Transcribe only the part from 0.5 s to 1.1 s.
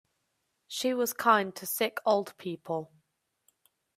She